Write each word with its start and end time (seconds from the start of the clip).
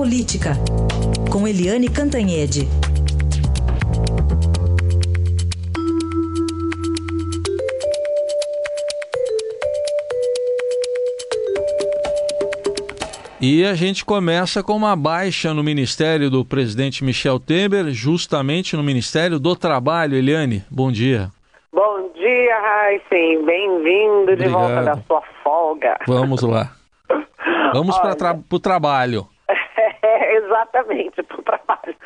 Política, 0.00 0.52
com 1.30 1.46
Eliane 1.46 1.86
Cantanhede. 1.86 2.66
E 13.38 13.62
a 13.66 13.74
gente 13.74 14.02
começa 14.02 14.62
com 14.62 14.72
uma 14.72 14.96
baixa 14.96 15.52
no 15.52 15.62
ministério 15.62 16.30
do 16.30 16.46
presidente 16.46 17.04
Michel 17.04 17.38
Temer, 17.38 17.90
justamente 17.90 18.74
no 18.74 18.82
Ministério 18.82 19.38
do 19.38 19.54
Trabalho. 19.54 20.16
Eliane, 20.16 20.64
bom 20.70 20.90
dia. 20.90 21.28
Bom 21.70 22.10
dia, 22.14 22.58
Raíssen. 22.58 23.44
Bem-vindo 23.44 24.34
de 24.34 24.48
volta 24.48 24.82
da 24.82 24.96
sua 25.06 25.22
folga. 25.44 25.98
Vamos 26.06 26.40
lá. 26.40 26.72
Vamos 27.74 27.98
para 27.98 28.14
tra 28.14 28.38
o 28.50 28.58
trabalho. 28.58 29.28
Exatamente, 30.70 31.22
para 31.24 31.40
o 31.40 31.42
trabalho. 31.42 31.96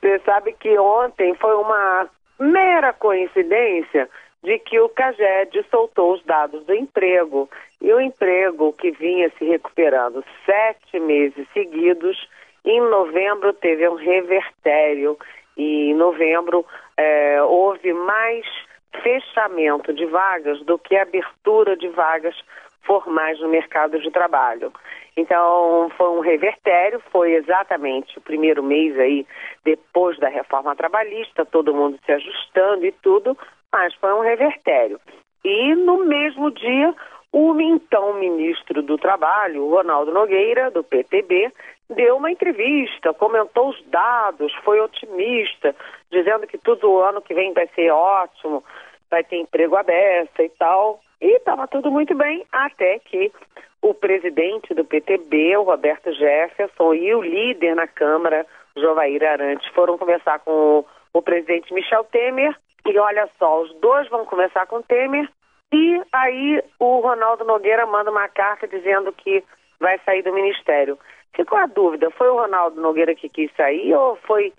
Você 0.00 0.18
sabe 0.24 0.52
que 0.54 0.78
ontem 0.78 1.34
foi 1.34 1.54
uma 1.54 2.08
mera 2.38 2.92
coincidência 2.92 4.08
de 4.42 4.58
que 4.60 4.78
o 4.80 4.88
CAGED 4.88 5.64
soltou 5.70 6.14
os 6.14 6.24
dados 6.24 6.64
do 6.64 6.74
emprego. 6.74 7.48
E 7.80 7.92
o 7.92 8.00
emprego 8.00 8.72
que 8.72 8.90
vinha 8.90 9.30
se 9.38 9.44
recuperando 9.44 10.24
sete 10.44 10.98
meses 10.98 11.46
seguidos, 11.52 12.28
em 12.64 12.80
novembro 12.80 13.52
teve 13.52 13.88
um 13.88 13.94
revertério. 13.94 15.18
E 15.56 15.90
em 15.90 15.94
novembro 15.94 16.64
é, 16.96 17.42
houve 17.42 17.92
mais 17.92 18.46
fechamento 19.02 19.92
de 19.92 20.06
vagas 20.06 20.60
do 20.62 20.78
que 20.78 20.96
abertura 20.96 21.76
de 21.76 21.88
vagas 21.88 22.36
formais 22.88 23.38
no 23.38 23.48
mercado 23.48 24.00
de 24.00 24.10
trabalho. 24.10 24.72
Então, 25.14 25.90
foi 25.96 26.08
um 26.10 26.20
revertério, 26.20 27.00
foi 27.12 27.34
exatamente 27.34 28.16
o 28.16 28.22
primeiro 28.22 28.62
mês 28.62 28.98
aí, 28.98 29.26
depois 29.64 30.18
da 30.18 30.28
reforma 30.28 30.74
trabalhista, 30.74 31.44
todo 31.44 31.74
mundo 31.74 31.98
se 32.06 32.12
ajustando 32.12 32.86
e 32.86 32.92
tudo, 32.92 33.36
mas 33.70 33.94
foi 33.96 34.12
um 34.14 34.20
revertério. 34.20 34.98
E 35.44 35.74
no 35.74 36.04
mesmo 36.06 36.50
dia, 36.50 36.94
o 37.32 37.60
então 37.60 38.14
ministro 38.14 38.82
do 38.82 38.96
Trabalho, 38.96 39.68
Ronaldo 39.68 40.12
Nogueira, 40.12 40.70
do 40.70 40.82
PTB, 40.82 41.52
deu 41.90 42.16
uma 42.16 42.30
entrevista, 42.30 43.12
comentou 43.12 43.68
os 43.68 43.84
dados, 43.86 44.54
foi 44.64 44.80
otimista, 44.80 45.74
dizendo 46.10 46.46
que 46.46 46.56
tudo 46.58 46.90
o 46.90 47.02
ano 47.02 47.20
que 47.20 47.34
vem 47.34 47.52
vai 47.52 47.68
ser 47.74 47.90
ótimo, 47.90 48.64
vai 49.10 49.24
ter 49.24 49.36
emprego 49.36 49.76
aberto 49.76 50.40
e 50.40 50.48
tal. 50.50 51.00
E 51.20 51.36
estava 51.36 51.66
tudo 51.66 51.90
muito 51.90 52.14
bem, 52.14 52.46
até 52.52 52.98
que 53.00 53.32
o 53.82 53.94
presidente 53.94 54.74
do 54.74 54.84
PTB, 54.84 55.56
o 55.56 55.62
Roberto 55.62 56.12
Jefferson, 56.12 56.94
e 56.94 57.14
o 57.14 57.22
líder 57.22 57.74
na 57.74 57.86
Câmara, 57.86 58.46
Jovair 58.76 59.24
Arantes, 59.24 59.68
foram 59.72 59.98
conversar 59.98 60.38
com 60.40 60.50
o, 60.50 60.84
o 61.12 61.22
presidente 61.22 61.72
Michel 61.72 62.04
Temer. 62.04 62.56
E 62.86 62.98
olha 62.98 63.28
só, 63.38 63.62
os 63.62 63.74
dois 63.80 64.08
vão 64.08 64.24
conversar 64.24 64.66
com 64.66 64.82
Temer. 64.82 65.28
E 65.72 66.02
aí 66.12 66.62
o 66.78 67.00
Ronaldo 67.00 67.44
Nogueira 67.44 67.84
manda 67.86 68.10
uma 68.10 68.28
carta 68.28 68.66
dizendo 68.66 69.12
que 69.12 69.44
vai 69.78 69.98
sair 70.04 70.22
do 70.22 70.32
ministério. 70.32 70.98
Ficou 71.34 71.58
a 71.58 71.66
dúvida, 71.66 72.10
foi 72.10 72.28
o 72.28 72.36
Ronaldo 72.36 72.80
Nogueira 72.80 73.14
que 73.14 73.28
quis 73.28 73.50
sair 73.54 73.94
ou 73.94 74.16
foi 74.16 74.52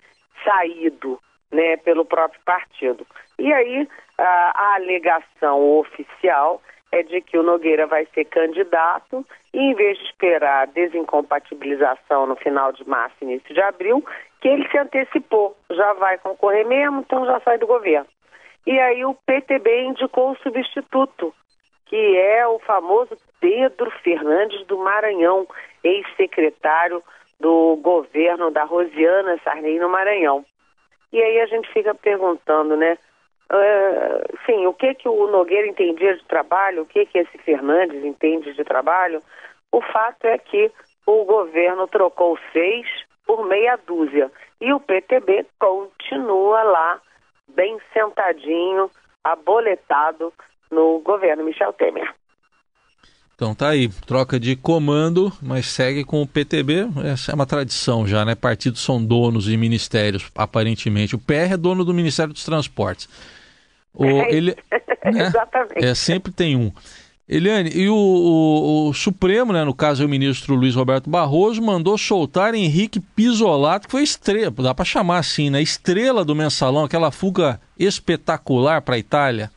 saído 0.44 1.18
né, 1.50 1.76
pelo 1.78 2.04
próprio 2.04 2.40
partido? 2.44 3.06
E 3.38 3.52
aí 3.52 3.88
a, 4.18 4.52
a 4.54 4.74
alegação 4.76 5.78
oficial 5.78 6.60
é 6.92 7.02
de 7.02 7.20
que 7.20 7.38
o 7.38 7.42
Nogueira 7.42 7.86
vai 7.86 8.06
ser 8.14 8.24
candidato 8.24 9.24
e 9.52 9.58
em 9.58 9.74
vez 9.74 9.98
de 9.98 10.04
esperar 10.04 10.62
a 10.62 10.66
desincompatibilização 10.66 12.26
no 12.26 12.36
final 12.36 12.72
de 12.72 12.86
março, 12.88 13.16
início 13.22 13.54
de 13.54 13.60
abril, 13.60 14.04
que 14.40 14.48
ele 14.48 14.68
se 14.68 14.78
antecipou, 14.78 15.56
já 15.70 15.92
vai 15.94 16.18
concorrer 16.18 16.66
mesmo, 16.66 17.00
então 17.00 17.24
já 17.26 17.40
sai 17.40 17.58
do 17.58 17.66
governo. 17.66 18.08
E 18.66 18.78
aí 18.78 19.04
o 19.04 19.14
PTB 19.14 19.84
indicou 19.84 20.32
o 20.32 20.36
substituto, 20.38 21.34
que 21.86 22.16
é 22.16 22.46
o 22.46 22.58
famoso 22.60 23.16
Pedro 23.40 23.90
Fernandes 24.02 24.66
do 24.66 24.78
Maranhão, 24.78 25.46
ex-secretário 25.82 27.02
do 27.38 27.76
governo 27.76 28.50
da 28.50 28.64
Rosiana 28.64 29.38
Sarney 29.42 29.78
no 29.78 29.88
Maranhão. 29.88 30.44
E 31.12 31.22
aí 31.22 31.40
a 31.40 31.46
gente 31.46 31.70
fica 31.72 31.94
perguntando, 31.94 32.76
né? 32.76 32.96
Uh, 33.52 34.38
sim, 34.46 34.66
o 34.66 34.72
que 34.72 34.94
que 34.94 35.08
o 35.08 35.26
Nogueira 35.26 35.66
entendia 35.66 36.16
de 36.16 36.24
trabalho, 36.24 36.82
o 36.82 36.86
que 36.86 37.04
que 37.06 37.18
esse 37.18 37.36
Fernandes 37.38 38.04
entende 38.04 38.52
de 38.52 38.62
trabalho? 38.62 39.20
O 39.72 39.80
fato 39.80 40.24
é 40.24 40.38
que 40.38 40.70
o 41.04 41.24
governo 41.24 41.88
trocou 41.88 42.38
seis 42.52 42.86
por 43.26 43.44
meia 43.44 43.76
dúzia 43.76 44.30
e 44.60 44.72
o 44.72 44.78
PTB 44.78 45.46
continua 45.58 46.62
lá 46.62 47.00
bem 47.48 47.78
sentadinho, 47.92 48.90
aboletado 49.24 50.32
no 50.70 51.00
governo 51.00 51.44
Michel 51.44 51.72
Temer. 51.72 52.14
Então 53.40 53.54
tá 53.54 53.70
aí, 53.70 53.88
troca 54.06 54.38
de 54.38 54.54
comando, 54.54 55.32
mas 55.40 55.64
segue 55.64 56.04
com 56.04 56.20
o 56.20 56.26
PTB. 56.26 56.88
Essa 57.10 57.32
é 57.32 57.34
uma 57.34 57.46
tradição 57.46 58.06
já, 58.06 58.22
né? 58.22 58.34
Partidos 58.34 58.82
são 58.82 59.02
donos 59.02 59.44
de 59.44 59.56
ministérios, 59.56 60.30
aparentemente. 60.34 61.14
O 61.14 61.18
PR 61.18 61.54
é 61.54 61.56
dono 61.56 61.82
do 61.82 61.94
Ministério 61.94 62.34
dos 62.34 62.44
Transportes. 62.44 63.08
O, 63.94 64.04
é, 64.04 64.30
ele, 64.30 64.54
né? 65.10 65.22
Exatamente. 65.22 65.82
É, 65.82 65.94
sempre 65.94 66.30
tem 66.30 66.54
um. 66.54 66.70
Eliane, 67.26 67.70
e 67.74 67.88
o, 67.88 67.94
o, 67.94 68.88
o, 68.90 68.92
Supremo, 68.92 69.54
né, 69.54 69.64
no 69.64 69.72
caso 69.72 70.02
é 70.02 70.06
o 70.06 70.08
ministro 70.08 70.54
Luiz 70.54 70.74
Roberto 70.74 71.08
Barroso, 71.08 71.62
mandou 71.62 71.96
soltar 71.96 72.54
Henrique 72.54 73.00
Pisolato, 73.00 73.86
que 73.86 73.92
foi 73.92 74.02
estrela, 74.02 74.50
dá 74.50 74.74
para 74.74 74.84
chamar 74.84 75.16
assim, 75.16 75.48
né? 75.48 75.62
Estrela 75.62 76.26
do 76.26 76.36
mensalão, 76.36 76.84
aquela 76.84 77.10
fuga 77.10 77.58
espetacular 77.78 78.82
para 78.82 78.96
a 78.96 78.98
Itália. 78.98 79.50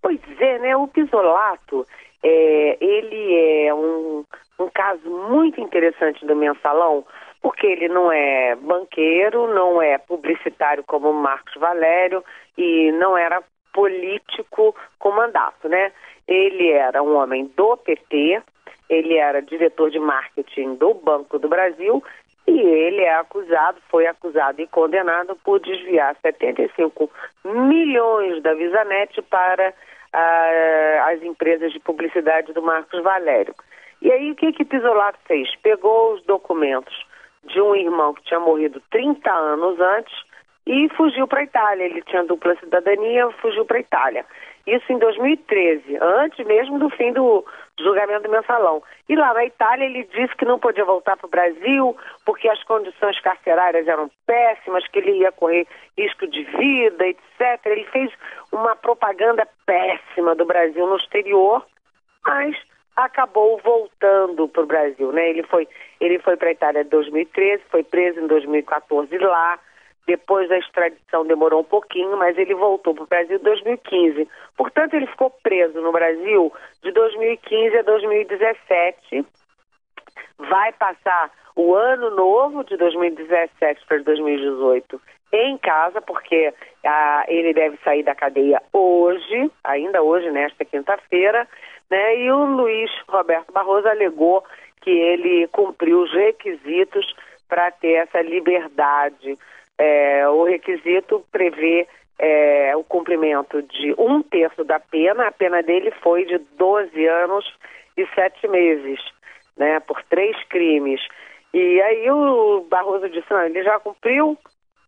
Pois 0.00 0.20
é, 0.38 0.60
né? 0.60 0.76
O 0.76 0.86
Pisolato, 0.86 1.84
é, 2.28 2.76
ele 2.80 3.66
é 3.66 3.72
um, 3.72 4.24
um 4.58 4.68
caso 4.74 5.08
muito 5.08 5.60
interessante 5.60 6.26
do 6.26 6.34
mensalão, 6.34 7.06
porque 7.40 7.64
ele 7.64 7.88
não 7.88 8.10
é 8.10 8.56
banqueiro, 8.56 9.46
não 9.54 9.80
é 9.80 9.96
publicitário 9.96 10.82
como 10.82 11.12
Marcos 11.12 11.54
Valério 11.54 12.24
e 12.58 12.90
não 12.92 13.16
era 13.16 13.40
político 13.72 14.74
com 14.98 15.12
mandato, 15.12 15.68
né? 15.68 15.92
Ele 16.26 16.70
era 16.70 17.00
um 17.00 17.14
homem 17.14 17.48
do 17.56 17.76
PT, 17.76 18.42
ele 18.90 19.16
era 19.16 19.40
diretor 19.40 19.90
de 19.90 20.00
marketing 20.00 20.74
do 20.74 20.94
Banco 20.94 21.38
do 21.38 21.48
Brasil 21.48 22.02
e 22.44 22.58
ele 22.58 23.02
é 23.02 23.14
acusado, 23.14 23.78
foi 23.88 24.08
acusado 24.08 24.60
e 24.60 24.66
condenado 24.66 25.36
por 25.44 25.60
desviar 25.60 26.16
75 26.22 27.08
milhões 27.44 28.42
da 28.42 28.52
Visanet 28.54 29.22
para 29.22 29.72
as 31.04 31.22
empresas 31.22 31.72
de 31.72 31.80
publicidade 31.80 32.52
do 32.52 32.62
Marcos 32.62 33.02
Valério. 33.02 33.54
E 34.00 34.10
aí 34.10 34.30
o 34.30 34.34
que 34.34 34.52
que 34.52 34.64
Pisolato 34.64 35.18
fez? 35.26 35.54
Pegou 35.62 36.14
os 36.14 36.22
documentos 36.24 36.94
de 37.44 37.60
um 37.60 37.74
irmão 37.74 38.14
que 38.14 38.24
tinha 38.24 38.40
morrido 38.40 38.82
30 38.90 39.30
anos 39.30 39.80
antes 39.80 40.14
e 40.66 40.88
fugiu 40.96 41.28
para 41.28 41.40
a 41.40 41.44
Itália. 41.44 41.84
Ele 41.84 42.02
tinha 42.02 42.24
dupla 42.24 42.56
cidadania, 42.56 43.30
fugiu 43.40 43.64
para 43.64 43.76
a 43.76 43.80
Itália. 43.80 44.26
Isso 44.66 44.92
em 44.92 44.98
2013, 44.98 45.96
antes 46.02 46.44
mesmo 46.44 46.76
do 46.80 46.90
fim 46.90 47.12
do 47.12 47.44
julgamento 47.78 48.24
do 48.24 48.30
mensalão. 48.30 48.82
E 49.08 49.14
lá 49.14 49.32
na 49.32 49.44
Itália 49.44 49.84
ele 49.84 50.02
disse 50.12 50.34
que 50.34 50.44
não 50.44 50.58
podia 50.58 50.84
voltar 50.84 51.16
para 51.16 51.26
o 51.26 51.30
Brasil 51.30 51.96
porque 52.24 52.48
as 52.48 52.60
condições 52.64 53.20
carcerárias 53.20 53.86
eram 53.86 54.10
péssimas, 54.26 54.86
que 54.88 54.98
ele 54.98 55.18
ia 55.18 55.30
correr 55.30 55.68
risco 55.96 56.26
de 56.26 56.42
vida, 56.42 57.06
etc. 57.06 57.64
Ele 57.66 57.84
fez 57.84 58.12
uma 58.50 58.74
propaganda 58.74 59.46
péssima 59.64 60.34
do 60.34 60.44
Brasil 60.44 60.84
no 60.84 60.96
exterior, 60.96 61.64
mas 62.24 62.56
acabou 62.96 63.60
voltando 63.62 64.48
para 64.48 64.62
o 64.62 64.66
Brasil, 64.66 65.12
né? 65.12 65.28
Ele 65.30 65.44
foi, 65.44 65.68
ele 66.00 66.18
foi 66.18 66.36
para 66.36 66.48
a 66.48 66.52
Itália 66.52 66.82
em 66.82 66.88
2013, 66.88 67.62
foi 67.70 67.84
preso 67.84 68.18
em 68.18 68.26
2014 68.26 69.16
lá, 69.18 69.60
depois 70.06 70.50
a 70.50 70.58
extradição 70.58 71.26
demorou 71.26 71.60
um 71.60 71.64
pouquinho, 71.64 72.16
mas 72.16 72.38
ele 72.38 72.54
voltou 72.54 72.94
para 72.94 73.04
o 73.04 73.06
Brasil 73.06 73.36
em 73.36 73.42
2015. 73.42 74.28
Portanto, 74.56 74.94
ele 74.94 75.06
ficou 75.08 75.30
preso 75.42 75.80
no 75.80 75.90
Brasil 75.90 76.52
de 76.82 76.92
2015 76.92 77.78
a 77.78 77.82
2017. 77.82 79.26
Vai 80.38 80.72
passar 80.74 81.30
o 81.56 81.74
ano 81.74 82.10
novo 82.10 82.62
de 82.64 82.76
2017 82.76 83.84
para 83.86 83.98
2018 83.98 85.00
em 85.32 85.58
casa, 85.58 86.00
porque 86.00 86.54
ah, 86.84 87.24
ele 87.26 87.52
deve 87.52 87.76
sair 87.78 88.04
da 88.04 88.14
cadeia 88.14 88.62
hoje, 88.72 89.50
ainda 89.64 90.02
hoje, 90.02 90.30
nesta 90.30 90.64
quinta-feira, 90.64 91.48
né? 91.90 92.16
E 92.18 92.30
o 92.30 92.44
Luiz 92.44 92.90
Roberto 93.08 93.52
Barroso 93.52 93.88
alegou 93.88 94.44
que 94.82 94.90
ele 94.90 95.48
cumpriu 95.48 96.02
os 96.02 96.12
requisitos 96.12 97.12
para 97.48 97.70
ter 97.72 97.94
essa 97.94 98.20
liberdade 98.20 99.36
é, 99.78 100.28
o 100.28 100.44
requisito 100.44 101.24
prevê 101.30 101.86
é, 102.18 102.74
o 102.76 102.84
cumprimento 102.84 103.62
de 103.62 103.94
um 103.98 104.22
terço 104.22 104.64
da 104.64 104.80
pena. 104.80 105.28
A 105.28 105.32
pena 105.32 105.62
dele 105.62 105.90
foi 106.02 106.24
de 106.24 106.38
12 106.38 107.06
anos 107.06 107.44
e 107.96 108.06
7 108.14 108.48
meses, 108.48 109.00
né, 109.56 109.80
por 109.80 110.02
três 110.04 110.36
crimes. 110.44 111.00
E 111.52 111.80
aí 111.80 112.10
o 112.10 112.66
Barroso 112.68 113.08
disse, 113.08 113.30
não, 113.30 113.42
ele 113.42 113.62
já 113.62 113.78
cumpriu 113.78 114.36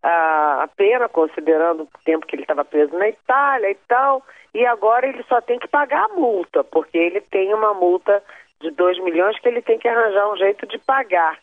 a, 0.02 0.64
a 0.64 0.68
pena, 0.68 1.08
considerando 1.08 1.82
o 1.84 1.88
tempo 2.04 2.26
que 2.26 2.36
ele 2.36 2.42
estava 2.42 2.64
preso 2.64 2.96
na 2.96 3.08
Itália 3.08 3.70
e 3.70 3.76
tal, 3.86 4.22
e 4.54 4.66
agora 4.66 5.06
ele 5.06 5.22
só 5.28 5.40
tem 5.40 5.58
que 5.58 5.68
pagar 5.68 6.04
a 6.04 6.14
multa, 6.14 6.64
porque 6.64 6.98
ele 6.98 7.20
tem 7.20 7.52
uma 7.54 7.74
multa 7.74 8.22
de 8.60 8.70
2 8.70 9.02
milhões 9.02 9.38
que 9.38 9.48
ele 9.48 9.62
tem 9.62 9.78
que 9.78 9.88
arranjar 9.88 10.32
um 10.32 10.36
jeito 10.36 10.66
de 10.66 10.78
pagar 10.78 11.38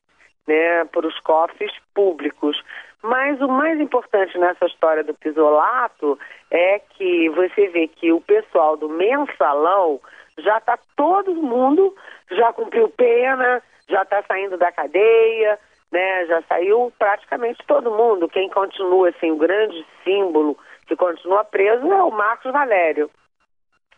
né, 0.48 0.86
para 0.86 1.08
os 1.08 1.20
cofres 1.20 1.72
públicos. 1.94 2.62
Mas 3.08 3.40
o 3.40 3.48
mais 3.48 3.80
importante 3.80 4.36
nessa 4.38 4.66
história 4.66 5.04
do 5.04 5.14
pisolato 5.14 6.18
é 6.50 6.80
que 6.80 7.30
você 7.30 7.68
vê 7.68 7.88
que 7.88 8.12
o 8.12 8.20
pessoal 8.20 8.76
do 8.76 8.90
mensalão 8.90 10.00
já 10.40 10.58
está 10.58 10.78
todo 10.96 11.36
mundo, 11.36 11.96
já 12.32 12.52
cumpriu 12.52 12.90
pena, 12.90 13.62
já 13.88 14.02
está 14.02 14.24
saindo 14.24 14.58
da 14.58 14.72
cadeia, 14.72 15.60
né? 15.92 16.26
Já 16.26 16.42
saiu 16.44 16.92
praticamente 16.98 17.64
todo 17.68 17.92
mundo. 17.92 18.28
Quem 18.28 18.50
continua, 18.50 19.10
assim, 19.10 19.30
o 19.30 19.38
grande 19.38 19.86
símbolo 20.04 20.58
que 20.88 20.96
continua 20.96 21.44
preso 21.44 21.86
é 21.92 22.04
o 22.04 22.10
Marcos 22.10 22.52
Valério. 22.52 23.12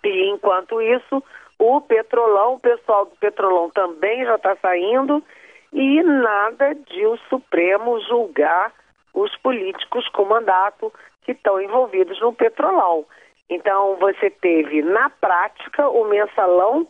E 0.04 0.30
enquanto 0.30 0.82
isso, 0.82 1.24
o 1.58 1.80
Petrolão, 1.80 2.56
o 2.56 2.60
pessoal 2.60 3.06
do 3.06 3.16
Petrolão 3.16 3.70
também 3.70 4.26
já 4.26 4.36
está 4.36 4.56
saindo 4.58 5.24
e 5.72 6.04
nada 6.04 6.76
de 6.76 7.06
o 7.06 7.18
Supremo 7.30 8.02
julgar 8.02 8.74
os 9.14 9.36
políticos 9.38 10.08
com 10.10 10.26
mandato 10.26 10.92
que 11.24 11.32
estão 11.32 11.60
envolvidos 11.62 12.20
no 12.22 12.34
Petrolão. 12.34 13.06
Então, 13.50 13.96
você 13.98 14.30
teve, 14.30 14.82
na 14.82 15.10
prática, 15.10 15.90
o 15.90 16.06
mensalão 16.06 16.88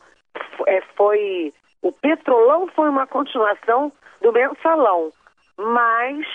é, 0.68 0.82
foi. 0.96 1.54
O 1.82 1.92
Petrolão 1.92 2.68
foi 2.76 2.90
uma 2.90 3.06
continuação 3.06 3.92
do 4.22 4.32
mensalão, 4.32 5.12
mas 5.58 6.26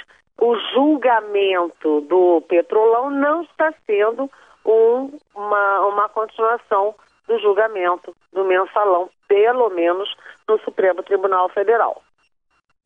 o 0.40 0.56
julgamento 0.72 2.00
do 2.02 2.40
Petrolão 2.48 3.10
não 3.10 3.42
está 3.42 3.72
sendo 3.86 4.30
um, 4.64 5.18
uma, 5.34 5.80
uma 5.86 6.08
continuação 6.08 6.94
do 7.26 7.38
julgamento 7.38 8.14
do 8.32 8.44
mensalão, 8.44 9.10
pelo 9.28 9.70
menos 9.70 10.14
no 10.48 10.58
Supremo 10.60 11.02
Tribunal 11.02 11.48
Federal. 11.48 12.02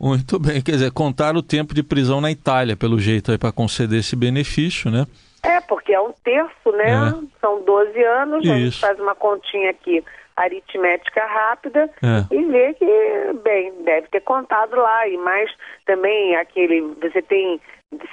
Muito 0.01 0.39
bem, 0.39 0.61
quer 0.63 0.73
dizer, 0.73 0.93
contar 0.93 1.35
o 1.37 1.43
tempo 1.43 1.75
de 1.75 1.83
prisão 1.83 2.21
na 2.21 2.31
Itália, 2.31 2.77
pelo 2.77 2.99
jeito 2.99 3.33
aí, 3.33 3.39
para 3.39 3.51
conceder 3.51 4.01
esse 4.01 4.15
benefício, 4.15 4.91
né? 4.91 5.07
É, 5.43 5.61
porque 5.63 5.93
é 5.93 6.01
um 6.01 6.13
terço, 6.25 6.73
né? 6.73 6.91
É. 6.91 7.41
São 7.41 7.63
12 7.65 8.05
anos, 8.05 8.45
Isso. 8.45 8.53
a 8.53 8.59
gente 8.59 8.81
faz 8.81 9.01
uma 9.01 9.15
continha 9.15 9.71
aqui 9.71 10.05
aritmética 10.37 11.25
rápida 11.25 11.91
é. 12.03 12.35
e 12.35 12.45
vê 12.45 12.75
que, 12.75 13.33
bem, 13.43 13.73
deve 13.85 14.07
ter 14.09 14.21
contado 14.21 14.77
lá. 14.77 15.09
E 15.09 15.17
mais 15.17 15.51
também 15.87 16.37
aquele, 16.37 16.83
você 17.01 17.23
tem, 17.23 17.61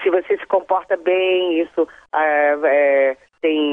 se 0.01 0.09
você 0.09 0.38
se 0.38 0.45
comporta 0.45 0.95
bem, 0.95 1.62
isso 1.62 1.88
é, 2.15 2.57
é, 2.63 3.18
tem 3.41 3.73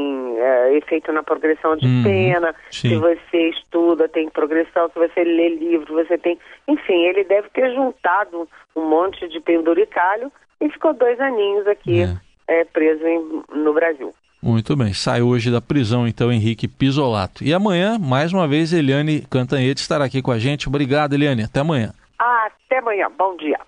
efeito 0.80 1.12
na 1.12 1.22
progressão 1.22 1.76
de 1.76 1.86
uhum, 1.86 2.02
pena. 2.02 2.54
sim. 2.70 2.88
Se 2.90 2.96
você 2.96 3.48
estuda, 3.50 4.08
tem 4.08 4.28
progressão. 4.28 4.90
Se 4.92 4.98
você 4.98 5.22
lê 5.24 5.48
livro, 5.50 5.94
você 5.94 6.18
tem. 6.18 6.36
Enfim, 6.68 7.04
ele 7.06 7.22
deve 7.24 7.48
ter 7.50 7.72
juntado 7.74 8.48
um 8.74 8.88
monte 8.88 9.28
de 9.28 9.40
penduricalho 9.40 10.30
e 10.60 10.68
ficou 10.68 10.92
dois 10.92 11.18
aninhos 11.20 11.66
aqui 11.66 12.02
É. 12.02 12.60
é, 12.60 12.64
preso 12.64 13.06
em- 13.06 13.42
no 13.54 13.72
Brasil. 13.72 14.12
Muito 14.42 14.74
bem, 14.74 14.92
sai 14.94 15.20
hoje 15.20 15.50
da 15.50 15.60
prisão 15.60 16.08
então 16.08 16.32
Henrique 16.32 16.66
Pisolato. 16.66 17.44
E 17.44 17.52
amanhã, 17.52 17.98
mais 17.98 18.32
uma 18.32 18.48
vez, 18.48 18.72
Eliane 18.72 19.20
Cantanhete 19.30 19.82
estará 19.82 20.04
aqui 20.06 20.22
com 20.22 20.30
a 20.32 20.38
gente. 20.38 20.66
Obrigado, 20.66 21.12
Eliane. 21.14 21.42
Até 21.44 21.60
amanhã. 21.60 21.92
Até 22.18 22.78
amanhã. 22.78 23.10
Bom 23.18 23.36
dia. 23.36 23.58